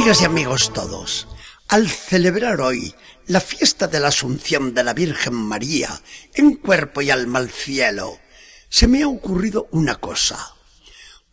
Amigas 0.00 0.22
y 0.22 0.24
amigos 0.24 0.72
todos, 0.72 1.28
al 1.68 1.86
celebrar 1.90 2.62
hoy 2.62 2.94
la 3.26 3.38
fiesta 3.38 3.86
de 3.86 4.00
la 4.00 4.08
Asunción 4.08 4.72
de 4.72 4.82
la 4.82 4.94
Virgen 4.94 5.34
María 5.34 6.00
en 6.32 6.54
cuerpo 6.54 7.02
y 7.02 7.10
alma 7.10 7.38
al 7.38 7.50
cielo, 7.50 8.18
se 8.70 8.86
me 8.86 9.02
ha 9.02 9.08
ocurrido 9.08 9.68
una 9.72 9.96
cosa. 9.96 10.54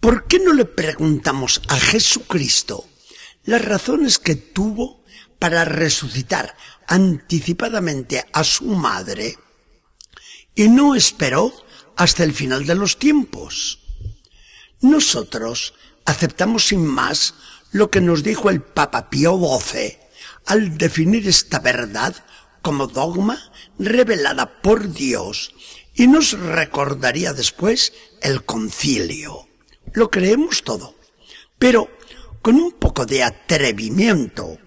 ¿Por 0.02 0.28
qué 0.28 0.40
no 0.40 0.52
le 0.52 0.66
preguntamos 0.66 1.62
a 1.70 1.80
Jesucristo 1.80 2.86
las 3.46 3.64
razones 3.64 4.20
que 4.20 4.36
tuvo 4.36 5.02
para 5.40 5.64
resucitar 5.64 6.58
anticipadamente 6.88 8.26
a 8.34 8.44
su 8.44 8.66
madre 8.66 9.40
y 10.56 10.68
no 10.68 10.94
esperó 10.94 11.54
hasta 11.96 12.26
el 12.26 12.34
final 12.34 12.66
de 12.66 12.76
los 12.76 13.00
tiempos? 13.00 13.80
Nosotros 14.82 15.74
aceptamos 16.04 16.68
sin 16.68 16.86
más 16.86 17.34
lo 17.72 17.90
que 17.90 18.02
nos 18.02 18.24
dijo 18.24 18.50
el 18.50 18.62
Papa 18.62 19.10
Pío 19.10 19.38
XII 19.38 19.98
al 20.46 20.78
definir 20.78 21.28
esta 21.28 21.60
verdad 21.60 22.16
como 22.62 22.88
dogma 22.88 23.52
revelada 23.78 24.62
por 24.62 24.92
Dios 24.92 25.54
y 25.94 26.08
nos 26.08 26.32
recordaría 26.34 27.34
después 27.34 27.94
el 28.22 28.44
concilio. 28.46 29.48
Lo 29.94 30.10
creemos 30.10 30.64
todo, 30.64 30.96
pero 31.58 31.90
con 32.42 32.56
un 32.56 32.74
poco 32.74 33.06
de 33.06 33.24
atrevimiento, 33.24 34.58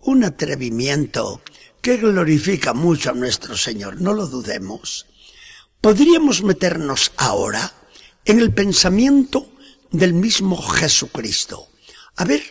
un 0.00 0.24
atrevimiento 0.24 1.42
que 1.82 1.96
glorifica 1.96 2.72
mucho 2.72 3.10
a 3.10 3.14
nuestro 3.14 3.56
Señor, 3.56 4.00
no 4.00 4.14
lo 4.14 4.26
dudemos. 4.26 5.06
Podríamos 5.80 6.42
meternos 6.42 7.12
ahora 7.16 7.72
en 8.24 8.40
el 8.40 8.52
pensamiento 8.52 9.50
del 9.90 10.12
mismo 10.12 10.60
Jesucristo. 10.60 11.68
A 12.18 12.24
ver 12.24 12.42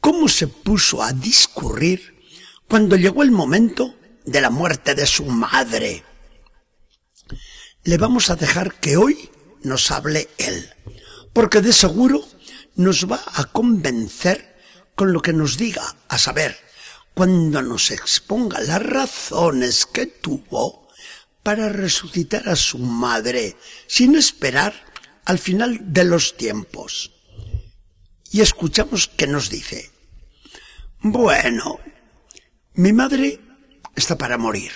cómo 0.00 0.28
se 0.28 0.48
puso 0.48 1.00
a 1.00 1.12
discurrir 1.12 2.20
cuando 2.68 2.96
llegó 2.96 3.22
el 3.22 3.30
momento 3.30 3.94
de 4.24 4.40
la 4.40 4.50
muerte 4.50 4.96
de 4.96 5.06
su 5.06 5.24
madre. 5.24 6.02
Le 7.84 7.96
vamos 7.96 8.28
a 8.30 8.34
dejar 8.34 8.74
que 8.80 8.96
hoy 8.96 9.30
nos 9.62 9.92
hable 9.92 10.28
él, 10.38 10.68
porque 11.32 11.60
de 11.60 11.72
seguro 11.72 12.26
nos 12.74 13.08
va 13.08 13.22
a 13.34 13.44
convencer 13.44 14.56
con 14.96 15.12
lo 15.12 15.22
que 15.22 15.32
nos 15.32 15.58
diga, 15.58 15.94
a 16.08 16.18
saber, 16.18 16.58
cuando 17.14 17.62
nos 17.62 17.92
exponga 17.92 18.58
las 18.60 18.82
razones 18.82 19.86
que 19.86 20.06
tuvo 20.06 20.88
para 21.44 21.68
resucitar 21.68 22.48
a 22.48 22.56
su 22.56 22.78
madre 22.78 23.56
sin 23.86 24.16
esperar 24.16 24.74
al 25.24 25.38
final 25.38 25.78
de 25.92 26.02
los 26.02 26.36
tiempos. 26.36 27.13
Y 28.34 28.40
escuchamos 28.40 29.06
que 29.06 29.28
nos 29.28 29.48
dice, 29.48 29.92
bueno, 31.02 31.78
mi 32.72 32.92
madre 32.92 33.40
está 33.94 34.18
para 34.18 34.38
morir. 34.38 34.72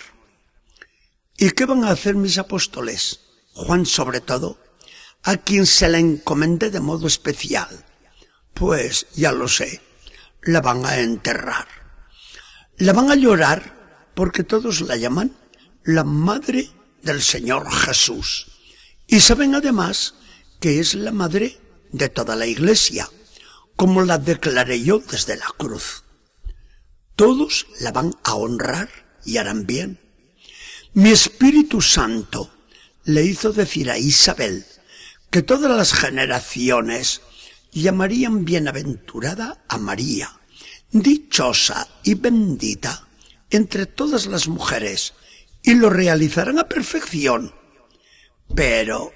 ¿Y 1.37 1.51
qué 1.51 1.65
van 1.65 1.83
a 1.83 1.91
hacer 1.91 2.15
mis 2.15 2.39
apóstoles? 2.39 3.19
Juan 3.55 3.85
sobre 3.85 4.21
todo, 4.21 4.61
a 5.25 5.39
quien 5.39 5.67
se 5.67 5.89
la 5.89 5.99
encomendé 5.99 6.71
de 6.71 6.79
modo 6.79 7.09
especial. 7.09 7.85
Pues 8.55 9.09
ya 9.17 9.33
lo 9.33 9.49
sé, 9.49 9.81
la 10.43 10.61
van 10.61 10.87
a 10.87 11.01
enterrar. 11.01 11.67
La 12.77 12.93
van 12.93 13.11
a 13.11 13.17
llorar 13.17 14.13
porque 14.15 14.45
todos 14.45 14.83
la 14.83 14.95
llaman 14.95 15.37
la 15.83 16.05
madre 16.05 16.71
del 17.03 17.21
Señor 17.21 17.69
Jesús. 17.69 18.53
Y 19.09 19.19
saben 19.19 19.57
además 19.57 20.15
que 20.61 20.79
es 20.79 20.95
la 20.95 21.11
madre 21.11 21.59
de 21.91 22.09
toda 22.09 22.37
la 22.37 22.47
iglesia, 22.47 23.11
como 23.79 24.03
la 24.03 24.19
declaré 24.19 24.83
yo 24.83 24.99
desde 24.99 25.37
la 25.37 25.47
cruz. 25.57 26.03
Todos 27.15 27.69
la 27.79 27.93
van 27.93 28.13
a 28.25 28.35
honrar 28.35 28.89
y 29.25 29.37
harán 29.37 29.67
bien. 29.67 30.01
Mi 30.95 31.11
Espíritu 31.11 31.81
Santo 31.81 32.51
le 33.05 33.23
hizo 33.23 33.53
decir 33.53 33.89
a 33.89 33.97
Isabel 33.97 34.67
que 35.31 35.43
todas 35.43 35.71
las 35.71 35.93
generaciones 35.93 37.21
llamarían 37.71 38.45
bienaventurada 38.45 39.65
a 39.69 39.79
María, 39.79 40.41
dichosa 40.91 41.87
y 42.03 42.15
bendita 42.15 43.07
entre 43.49 43.87
todas 43.87 44.27
las 44.27 44.49
mujeres, 44.49 45.15
y 45.63 45.75
lo 45.75 45.89
realizarán 45.89 46.59
a 46.59 46.69
perfección. 46.69 47.55
Pero 48.57 49.13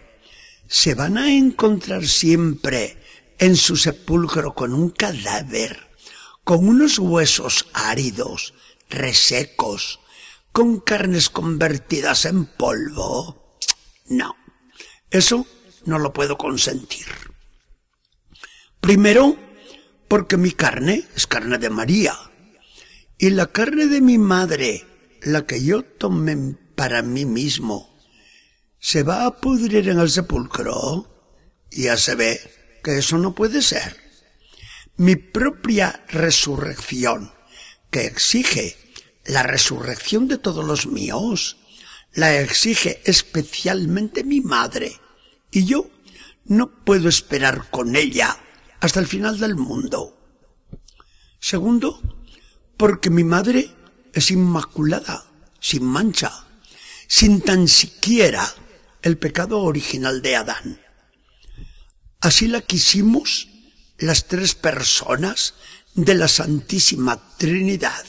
se 0.68 0.94
van 0.94 1.18
a 1.18 1.32
encontrar 1.32 2.06
siempre 2.06 3.01
en 3.42 3.56
su 3.56 3.74
sepulcro 3.74 4.54
con 4.54 4.72
un 4.72 4.90
cadáver, 4.90 5.90
con 6.44 6.68
unos 6.68 7.00
huesos 7.00 7.66
áridos, 7.72 8.54
resecos, 8.88 9.98
con 10.52 10.78
carnes 10.78 11.28
convertidas 11.28 12.24
en 12.24 12.46
polvo. 12.46 13.58
No, 14.06 14.36
eso 15.10 15.44
no 15.86 15.98
lo 15.98 16.12
puedo 16.12 16.38
consentir. 16.38 17.06
Primero, 18.80 19.36
porque 20.06 20.36
mi 20.36 20.52
carne 20.52 21.08
es 21.16 21.26
carne 21.26 21.58
de 21.58 21.68
María, 21.68 22.16
y 23.18 23.30
la 23.30 23.48
carne 23.48 23.88
de 23.88 24.00
mi 24.00 24.18
madre, 24.18 24.86
la 25.20 25.46
que 25.46 25.64
yo 25.64 25.82
tomé 25.82 26.56
para 26.76 27.02
mí 27.02 27.24
mismo, 27.24 27.92
se 28.78 29.02
va 29.02 29.26
a 29.26 29.40
pudrir 29.40 29.88
en 29.88 29.98
el 29.98 30.10
sepulcro, 30.10 31.08
ya 31.72 31.96
se 31.96 32.14
ve 32.14 32.61
que 32.82 32.98
eso 32.98 33.18
no 33.18 33.34
puede 33.34 33.62
ser. 33.62 33.96
Mi 34.96 35.16
propia 35.16 36.04
resurrección, 36.08 37.32
que 37.90 38.06
exige 38.06 38.76
la 39.24 39.42
resurrección 39.42 40.28
de 40.28 40.38
todos 40.38 40.64
los 40.64 40.86
míos, 40.86 41.58
la 42.12 42.38
exige 42.38 43.00
especialmente 43.04 44.24
mi 44.24 44.40
madre, 44.40 45.00
y 45.50 45.64
yo 45.64 45.90
no 46.44 46.84
puedo 46.84 47.08
esperar 47.08 47.70
con 47.70 47.96
ella 47.96 48.36
hasta 48.80 49.00
el 49.00 49.06
final 49.06 49.38
del 49.38 49.54
mundo. 49.54 50.18
Segundo, 51.38 52.00
porque 52.76 53.10
mi 53.10 53.24
madre 53.24 53.70
es 54.12 54.30
inmaculada, 54.30 55.24
sin 55.60 55.84
mancha, 55.84 56.46
sin 57.06 57.40
tan 57.40 57.68
siquiera 57.68 58.46
el 59.02 59.18
pecado 59.18 59.60
original 59.60 60.20
de 60.22 60.36
Adán. 60.36 60.81
Así 62.22 62.46
la 62.46 62.60
quisimos 62.60 63.48
las 63.98 64.28
tres 64.28 64.54
personas 64.54 65.54
de 65.94 66.14
la 66.14 66.28
Santísima 66.28 67.36
Trinidad 67.36 68.04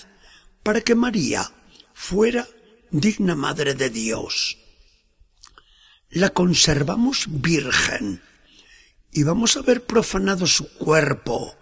para 0.62 0.82
que 0.82 0.94
María 0.94 1.52
fuera 1.94 2.48
digna 2.92 3.36
Madre 3.36 3.74
de 3.74 3.90
Dios. 3.90 4.60
La 6.10 6.30
conservamos 6.30 7.26
virgen 7.28 8.22
y 9.12 9.24
vamos 9.24 9.58
a 9.58 9.64
ver 9.64 9.84
profanado 9.84 10.46
su 10.46 10.72
cuerpo 10.76 11.58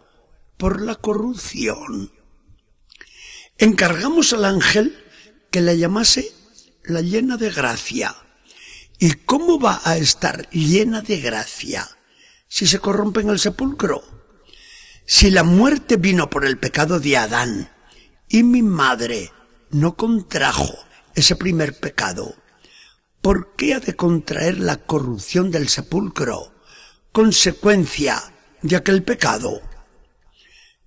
por 0.58 0.82
la 0.82 0.96
corrupción. 0.96 2.12
Encargamos 3.58 4.34
al 4.34 4.44
ángel 4.44 5.02
que 5.52 5.62
la 5.62 5.74
llamase 5.74 6.30
la 6.84 7.02
llena 7.02 7.38
de 7.38 7.50
gracia 7.50 8.16
¿Y 9.04 9.14
cómo 9.14 9.60
va 9.60 9.82
a 9.84 9.98
estar 9.98 10.48
llena 10.52 11.02
de 11.02 11.18
gracia 11.22 11.90
si 12.52 12.68
se 12.68 12.80
corrompe 12.80 13.22
en 13.22 13.30
el 13.30 13.40
sepulcro? 13.40 14.04
Si 15.06 15.32
la 15.32 15.44
muerte 15.44 15.96
vino 15.96 16.30
por 16.30 16.44
el 16.46 16.58
pecado 16.58 17.00
de 17.00 17.16
Adán 17.16 17.72
y 18.28 18.44
mi 18.44 18.62
madre 18.62 19.32
no 19.70 19.96
contrajo 19.96 20.68
ese 21.16 21.38
primer 21.38 21.80
pecado, 21.80 22.36
¿por 23.22 23.56
qué 23.56 23.76
ha 23.76 23.80
de 23.80 23.96
contraer 23.96 24.60
la 24.60 24.76
corrupción 24.76 25.50
del 25.50 25.70
sepulcro, 25.70 26.54
consecuencia 27.14 28.22
de 28.62 28.76
aquel 28.76 29.02
pecado? 29.04 29.62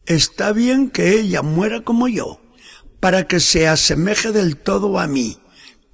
Está 0.05 0.53
bien 0.53 0.91
que 0.91 1.19
ella 1.19 1.41
muera 1.41 1.83
como 1.83 2.09
yo, 2.09 2.43
para 3.01 3.27
que 3.27 3.41
se 3.41 3.69
asemeje 3.69 4.33
del 4.33 4.59
todo 4.59 4.99
a 4.99 5.07
mí, 5.07 5.41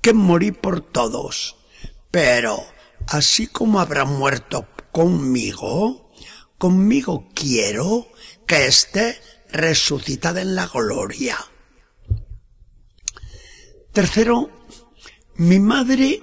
que 0.01 0.15
morí 0.15 0.51
por 0.51 0.81
todos 0.81 1.61
pero 2.11 2.59
así 3.07 3.47
como 3.47 3.81
habrá 3.81 4.05
muerto 4.05 4.67
conmigo, 4.93 6.11
conmigo 6.59 7.29
quiero 7.35 8.09
que 8.47 8.67
esté 8.67 9.21
resucitada 9.51 10.41
en 10.43 10.55
la 10.55 10.67
gloria. 10.67 11.39
Tercero, 13.93 14.51
mi 15.37 15.59
madre 15.59 16.23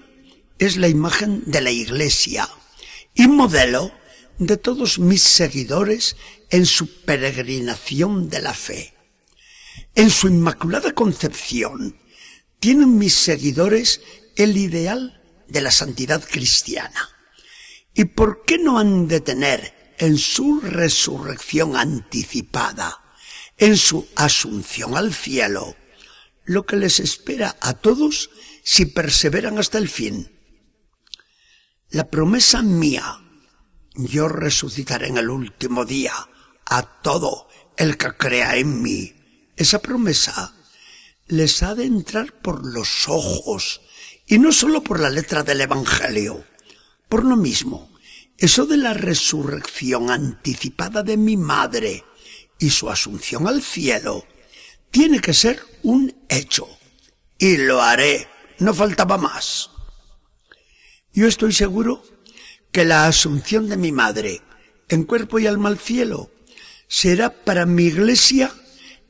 es 0.60 0.78
la 0.78 0.88
imagen 0.88 1.44
de 1.46 1.62
la 1.62 1.72
iglesia 1.72 2.50
y 3.14 3.28
modelo 3.28 3.92
de 4.38 4.58
todos 4.58 5.00
mis 5.00 5.22
seguidores 5.22 6.16
en 6.50 6.66
su 6.66 7.02
peregrinación 7.04 8.30
de 8.30 8.42
la 8.42 8.54
fe. 8.54 8.94
En 9.96 10.10
su 10.10 10.28
inmaculada 10.28 10.94
concepción 10.94 11.98
tienen 12.60 12.98
mis 12.98 13.16
seguidores 13.16 14.02
el 14.36 14.58
ideal 14.58 15.22
de 15.48 15.62
la 15.62 15.72
santidad 15.72 16.24
cristiana. 16.24 17.17
¿Y 17.98 18.06
por 18.06 18.46
qué 18.46 18.58
no 18.58 18.80
han 18.80 19.10
de 19.10 19.20
tener 19.20 19.96
en 19.98 20.18
su 20.18 20.62
resurrección 20.62 21.76
anticipada 21.76 23.04
en 23.58 23.76
su 23.76 24.08
asunción 24.16 24.96
al 24.96 25.14
cielo, 25.14 25.76
lo 26.46 26.66
que 26.66 26.76
les 26.76 27.00
espera 27.00 27.58
a 27.60 27.74
todos 27.74 28.30
si 28.64 28.86
perseveran 28.86 29.58
hasta 29.58 29.78
el 29.78 29.90
fin. 29.90 30.32
La 31.90 32.10
promesa 32.10 32.62
mía, 32.62 33.20
yo 33.96 34.28
resucitaré 34.28 35.08
en 35.08 35.18
el 35.18 35.30
último 35.30 35.86
día 35.86 36.14
a 36.66 37.02
todo 37.02 37.48
el 37.78 37.98
que 37.98 38.16
crea 38.16 38.58
en 38.58 38.82
mí. 38.82 39.16
Esa 39.56 39.80
promesa 39.80 40.54
les 41.28 41.64
ha 41.64 41.76
de 41.76 41.86
entrar 41.86 42.34
por 42.42 42.66
los 42.66 43.08
ojos 43.10 43.82
y 44.28 44.38
no 44.38 44.52
solo 44.52 44.84
por 44.84 45.00
la 45.00 45.10
letra 45.10 45.44
del 45.44 45.62
Evangelio. 45.62 46.46
Por 47.10 47.24
lo 47.24 47.38
mismo, 47.38 47.90
eso 48.38 48.66
de 48.66 48.78
la 48.78 48.94
resurrección 48.94 50.12
anticipada 50.12 51.04
de 51.04 51.18
mi 51.18 51.38
madre 51.38 52.04
y 52.60 52.70
su 52.70 52.90
asunción 52.90 53.48
al 53.48 53.62
cielo 53.62 54.26
tiene 54.92 55.20
que 55.20 55.34
ser 55.34 55.62
un 55.84 56.16
hecho. 56.30 56.68
Y 57.38 57.58
lo 57.58 57.82
haré. 57.82 58.28
No 58.60 58.74
faltaba 58.74 59.18
más. 59.18 59.70
Yo 61.14 61.28
estoy 61.28 61.54
seguro 61.54 62.04
que 62.72 62.86
la 62.86 63.08
asunción 63.08 63.70
de 63.70 63.78
mi 63.78 63.92
madre 63.92 64.42
en 64.90 65.04
cuerpo 65.04 65.40
y 65.40 65.48
alma 65.48 65.70
al 65.70 65.78
cielo 65.78 66.32
será 66.88 67.44
para 67.44 67.66
mi 67.66 67.84
iglesia 67.84 68.52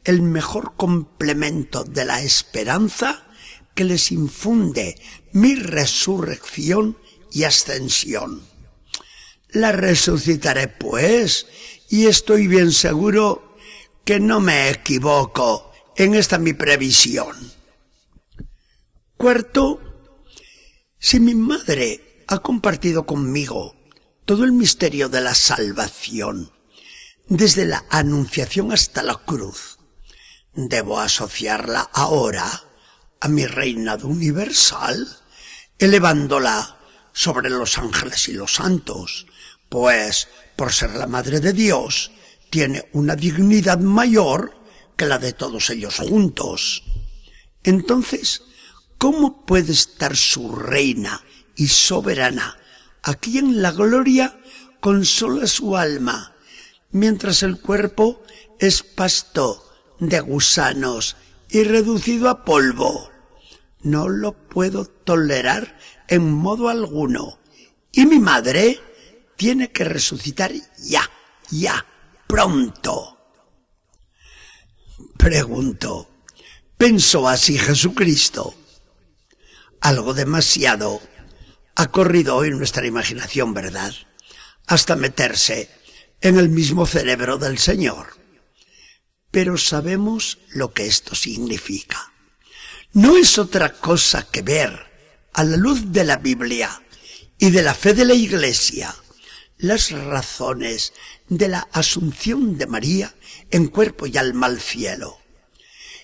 el 0.03 0.21
mejor 0.21 0.75
complemento 0.75 1.83
de 1.83 2.05
la 2.05 2.21
esperanza 2.21 3.27
que 3.75 3.83
les 3.83 4.11
infunde 4.11 4.99
mi 5.31 5.55
resurrección 5.55 6.97
y 7.31 7.43
ascensión. 7.43 8.41
La 9.49 9.71
resucitaré 9.71 10.67
pues, 10.67 11.47
y 11.89 12.07
estoy 12.07 12.47
bien 12.47 12.71
seguro 12.71 13.57
que 14.03 14.19
no 14.19 14.39
me 14.39 14.69
equivoco 14.69 15.71
en 15.95 16.15
esta 16.15 16.37
mi 16.37 16.53
previsión. 16.53 17.35
Cuarto, 19.17 19.81
si 20.99 21.19
mi 21.19 21.33
madre 21.33 22.23
ha 22.27 22.39
compartido 22.39 23.05
conmigo 23.05 23.75
todo 24.25 24.43
el 24.43 24.51
misterio 24.51 25.09
de 25.09 25.21
la 25.21 25.33
salvación, 25.33 26.51
desde 27.27 27.65
la 27.65 27.85
anunciación 27.89 28.71
hasta 28.71 29.03
la 29.03 29.15
cruz, 29.15 29.79
debo 30.53 30.99
asociarla 30.99 31.89
ahora 31.93 32.63
a 33.19 33.27
mi 33.27 33.45
reinado 33.45 34.07
universal, 34.07 35.07
elevándola 35.79 36.76
sobre 37.17 37.49
los 37.49 37.79
ángeles 37.79 38.29
y 38.29 38.33
los 38.33 38.53
santos, 38.53 39.25
pues, 39.69 40.27
por 40.55 40.71
ser 40.71 40.91
la 40.91 41.07
Madre 41.07 41.39
de 41.39 41.51
Dios, 41.51 42.11
tiene 42.51 42.87
una 42.93 43.15
dignidad 43.15 43.79
mayor 43.79 44.53
que 44.95 45.07
la 45.07 45.17
de 45.17 45.33
todos 45.33 45.71
ellos 45.71 45.95
juntos. 45.95 46.83
Entonces, 47.63 48.43
¿cómo 48.99 49.47
puede 49.47 49.73
estar 49.73 50.15
su 50.15 50.55
reina 50.55 51.23
y 51.55 51.69
soberana 51.69 52.55
aquí 53.01 53.39
en 53.39 53.63
la 53.63 53.71
gloria 53.71 54.39
con 54.79 55.03
sola 55.03 55.47
su 55.47 55.75
alma, 55.75 56.35
mientras 56.91 57.41
el 57.41 57.59
cuerpo 57.59 58.21
es 58.59 58.83
pasto 58.83 59.67
de 59.99 60.19
gusanos 60.19 61.15
y 61.49 61.63
reducido 61.63 62.29
a 62.29 62.45
polvo. 62.45 63.09
No 63.81 64.09
lo 64.09 64.33
puedo 64.47 64.85
tolerar 64.85 65.77
en 66.07 66.31
modo 66.31 66.69
alguno. 66.69 67.39
Y 67.91 68.05
mi 68.05 68.19
madre 68.19 68.79
tiene 69.35 69.71
que 69.71 69.83
resucitar 69.83 70.51
ya, 70.79 71.09
ya, 71.49 71.85
pronto. 72.27 73.17
Pregunto, 75.17 76.09
¿pensó 76.77 77.27
así 77.27 77.57
Jesucristo? 77.57 78.55
Algo 79.81 80.13
demasiado 80.13 81.01
ha 81.75 81.87
corrido 81.91 82.35
hoy 82.35 82.49
nuestra 82.51 82.85
imaginación, 82.85 83.53
¿verdad? 83.53 83.93
Hasta 84.65 84.95
meterse 84.95 85.69
en 86.21 86.37
el 86.37 86.49
mismo 86.49 86.85
cerebro 86.85 87.37
del 87.37 87.59
Señor 87.59 88.17
pero 89.31 89.57
sabemos 89.57 90.39
lo 90.49 90.73
que 90.73 90.87
esto 90.87 91.15
significa. 91.15 92.11
No 92.93 93.17
es 93.17 93.37
otra 93.37 93.73
cosa 93.73 94.27
que 94.29 94.41
ver, 94.41 94.87
a 95.33 95.43
la 95.43 95.57
luz 95.57 95.91
de 95.91 96.03
la 96.03 96.17
Biblia 96.17 96.81
y 97.37 97.51
de 97.51 97.61
la 97.61 97.73
fe 97.73 97.93
de 97.93 98.05
la 98.05 98.13
Iglesia, 98.13 98.95
las 99.57 99.91
razones 99.91 100.93
de 101.27 101.47
la 101.47 101.67
asunción 101.71 102.57
de 102.57 102.67
María 102.67 103.13
en 103.51 103.67
cuerpo 103.67 104.07
y 104.07 104.17
alma 104.17 104.47
al 104.47 104.59
cielo. 104.59 105.19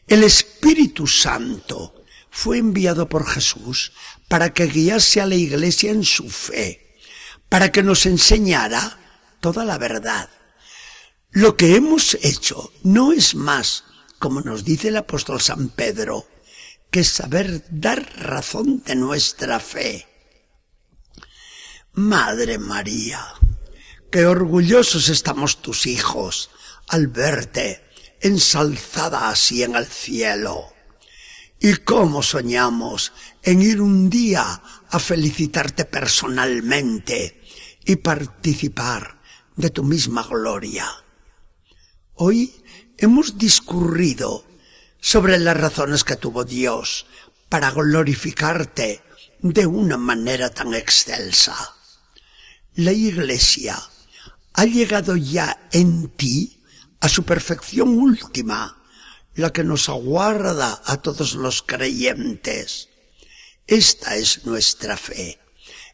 El 0.08 0.24
Espíritu 0.24 1.08
Santo 1.08 2.04
fue 2.30 2.58
enviado 2.58 3.10
por 3.10 3.26
Jesús 3.28 3.94
para 4.28 4.54
que 4.54 4.68
guiase 4.68 5.22
a 5.22 5.26
la 5.26 5.36
Iglesia 5.36 5.92
en 5.92 6.04
su 6.04 6.30
fe, 6.30 6.98
para 7.50 7.72
que 7.72 7.84
nos 7.84 8.06
enseñara 8.06 9.00
toda 9.40 9.66
la 9.66 9.78
verdad 9.78 10.30
lo 11.34 11.58
que 11.58 11.76
hemos 11.76 12.16
hecho 12.22 12.72
no 12.84 13.12
es 13.12 13.34
más, 13.34 13.86
como 14.20 14.42
nos 14.42 14.64
dice 14.64 14.90
el 14.90 14.98
apóstol 14.98 15.42
San 15.42 15.70
Pedro, 15.70 16.28
que 16.94 17.04
saber 17.04 17.66
dar 17.72 18.08
razón 18.20 18.84
de 18.86 18.94
nuestra 18.94 19.60
fe. 19.60 20.08
Madre 21.94 22.60
María, 22.60 23.34
qué 24.12 24.28
orgullosos 24.28 25.10
estamos 25.10 25.64
tus 25.64 25.88
hijos 25.88 26.52
al 26.88 27.08
verte 27.08 27.82
ensalzada 28.22 29.30
así 29.30 29.64
en 29.64 29.76
el 29.76 29.88
cielo. 29.88 30.72
Y 31.60 31.78
cómo 31.78 32.22
soñamos 32.22 33.12
en 33.42 33.64
ir 33.64 33.82
un 33.82 34.12
día 34.12 34.62
a 34.88 35.00
felicitarte 35.00 35.86
personalmente 35.86 37.42
y 37.86 37.96
participar 37.96 39.20
de 39.56 39.72
tu 39.72 39.84
misma 39.84 40.28
gloria. 40.28 40.88
Hoy 42.14 42.54
hemos 43.00 43.40
discurrido 43.40 44.46
sobre 45.04 45.38
las 45.38 45.58
razones 45.58 46.06
que 46.06 46.16
tuvo 46.16 46.46
Dios 46.46 47.06
para 47.50 47.72
glorificarte 47.72 49.04
de 49.42 49.68
una 49.68 49.98
manera 49.98 50.50
tan 50.50 50.74
excelsa. 50.74 51.76
La 52.76 52.94
Iglesia 52.94 53.78
ha 54.54 54.64
llegado 54.64 55.18
ya 55.18 55.68
en 55.74 56.08
ti 56.08 56.64
a 57.02 57.10
su 57.10 57.24
perfección 57.24 58.00
última, 58.00 58.82
la 59.36 59.52
que 59.52 59.66
nos 59.66 59.90
aguarda 59.90 60.82
a 60.86 61.02
todos 61.02 61.34
los 61.34 61.64
creyentes. 61.64 62.88
Esta 63.68 64.16
es 64.16 64.46
nuestra 64.46 64.96
fe, 64.96 65.38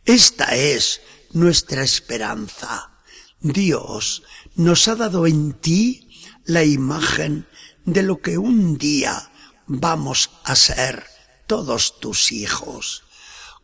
esta 0.06 0.56
es 0.56 1.02
nuestra 1.32 1.82
esperanza. 1.82 2.92
Dios 3.40 4.22
nos 4.54 4.88
ha 4.88 4.96
dado 4.96 5.26
en 5.26 5.54
ti 5.54 6.22
la 6.46 6.64
imagen 6.64 7.48
de 7.86 8.04
lo 8.04 8.22
que 8.22 8.38
un 8.38 8.78
día 8.78 9.32
vamos 9.68 10.32
a 10.44 10.56
ser 10.56 11.06
todos 11.48 12.00
tus 12.00 12.32
hijos. 12.32 13.04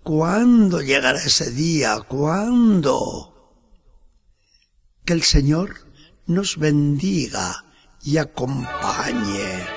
¿Cuándo 0.04 0.82
llegará 0.82 1.20
ese 1.20 1.52
día? 1.52 2.00
¿Cuándo? 2.08 3.34
Que 5.04 5.14
el 5.14 5.24
Señor 5.24 5.88
nos 6.28 6.58
bendiga 6.58 7.66
y 8.04 8.18
acompañe. 8.18 9.75